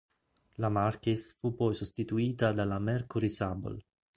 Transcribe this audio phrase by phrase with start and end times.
[0.55, 3.83] La Marquis fu poi sostituita dalla Mercury Sable.